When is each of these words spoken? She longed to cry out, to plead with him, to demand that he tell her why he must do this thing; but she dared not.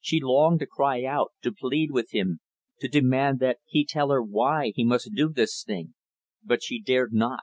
She 0.00 0.20
longed 0.22 0.60
to 0.60 0.66
cry 0.66 1.04
out, 1.04 1.32
to 1.42 1.52
plead 1.52 1.90
with 1.90 2.12
him, 2.12 2.40
to 2.80 2.88
demand 2.88 3.38
that 3.40 3.58
he 3.66 3.84
tell 3.84 4.08
her 4.08 4.22
why 4.22 4.72
he 4.74 4.82
must 4.82 5.10
do 5.14 5.28
this 5.28 5.62
thing; 5.62 5.92
but 6.42 6.62
she 6.62 6.80
dared 6.80 7.12
not. 7.12 7.40